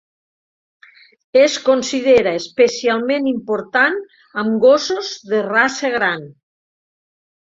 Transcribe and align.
Es 1.41 1.57
considera 1.65 2.31
especialment 2.37 3.29
important 3.33 3.99
amb 4.43 4.57
gossos 4.63 5.11
de 5.33 5.43
raça 5.51 5.95
gran. 5.97 6.25